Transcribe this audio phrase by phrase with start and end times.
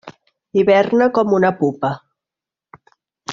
[0.61, 1.93] Hiberna com una pupa.